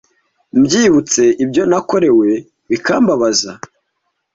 mbyibutse 0.59 1.21
ibyo 1.43 1.63
nakorewe 1.69 2.29
bikambabaza 2.69 3.51